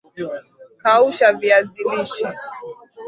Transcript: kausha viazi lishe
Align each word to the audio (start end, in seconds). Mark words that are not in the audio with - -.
kausha 0.81 1.33
viazi 1.33 1.83
lishe 1.89 2.27